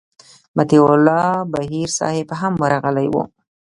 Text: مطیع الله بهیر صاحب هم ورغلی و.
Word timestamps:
مطیع 0.55 0.83
الله 0.93 1.27
بهیر 1.53 1.89
صاحب 1.99 2.29
هم 2.39 2.53
ورغلی 2.61 3.07
و. 3.13 3.15